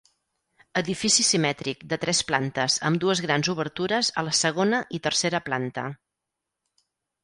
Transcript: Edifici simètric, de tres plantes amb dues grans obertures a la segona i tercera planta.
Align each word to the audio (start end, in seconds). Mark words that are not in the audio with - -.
Edifici 0.79 1.25
simètric, 1.27 1.83
de 1.91 1.99
tres 2.07 2.23
plantes 2.31 2.79
amb 2.91 3.01
dues 3.05 3.23
grans 3.29 3.53
obertures 3.57 4.13
a 4.21 4.27
la 4.31 4.37
segona 4.43 4.85
i 5.01 5.05
tercera 5.09 5.47
planta. 5.51 5.89